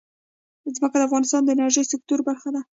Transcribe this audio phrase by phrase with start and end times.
[0.75, 2.61] ځمکه د افغانستان د انرژۍ سکتور برخه ده.